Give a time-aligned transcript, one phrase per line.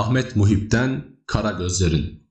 [0.00, 2.22] Ahmet Muhip'ten Kara Gözlerin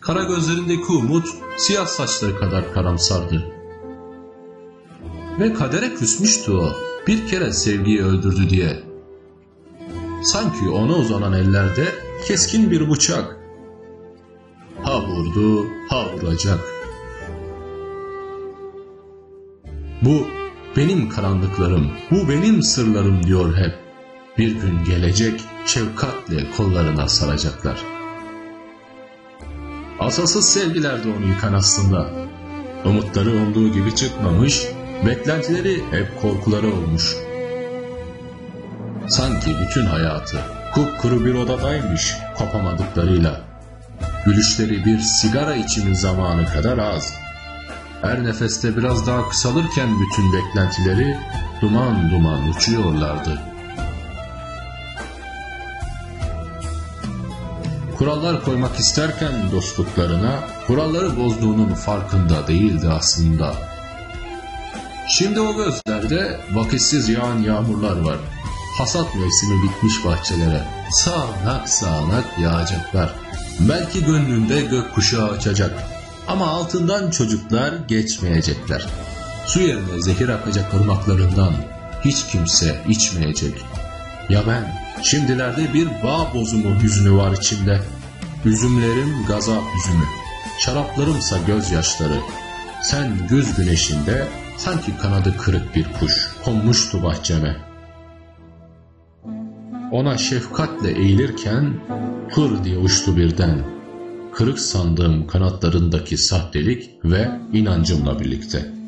[0.00, 3.63] Kara gözlerindeki umut siyah saçları kadar karamsardı.
[5.38, 6.72] Ve kadere küsmüştü o
[7.06, 8.82] bir kere sevgiyi öldürdü diye.
[10.22, 11.84] Sanki ona uzanan ellerde
[12.26, 13.36] keskin bir bıçak.
[14.82, 16.60] Ha vurdu, ha vuracak.
[20.02, 20.26] Bu
[20.76, 23.74] benim karanlıklarım, bu benim sırlarım diyor hep.
[24.38, 27.82] Bir gün gelecek, şefkatle kollarına saracaklar.
[29.98, 32.10] Asasız sevgilerdi onu yıkan aslında.
[32.84, 34.66] Umutları olduğu gibi çıkmamış,
[35.06, 37.16] beklentileri hep korkuları olmuş.
[39.08, 40.38] Sanki bütün hayatı
[40.74, 43.40] kupkuru bir odadaymış kopamadıklarıyla.
[44.24, 47.14] Gülüşleri bir sigara içimi zamanı kadar az.
[48.02, 51.16] Her nefeste biraz daha kısalırken bütün beklentileri
[51.60, 53.40] duman duman uçuyorlardı.
[57.98, 63.73] Kurallar koymak isterken dostluklarına, kuralları bozduğunun farkında değildi aslında.
[65.08, 68.16] Şimdi o gözlerde vakitsiz yağan yağmurlar var.
[68.78, 70.62] Hasat mevsimi bitmiş bahçelere.
[70.90, 73.14] Sağanak sağanak yağacaklar.
[73.60, 75.82] Belki gönlünde gökkuşağı açacak.
[76.28, 78.86] Ama altından çocuklar geçmeyecekler.
[79.46, 81.54] Su yerine zehir akacak ırmaklarından
[82.04, 83.54] hiç kimse içmeyecek.
[84.28, 87.80] Ya ben, şimdilerde bir bağ bozumu hüznü var içimde.
[88.44, 90.04] Üzümlerim gazap üzümü,
[90.58, 92.20] şaraplarımsa gözyaşları.
[92.84, 97.56] Sen güz güneşinde sanki kanadı kırık bir kuş konmuştu bahçeme.
[99.92, 101.74] Ona şefkatle eğilirken
[102.30, 103.64] hır diye uçtu birden.
[104.32, 108.83] Kırık sandığım kanatlarındaki sahtelik ve inancımla birlikte.''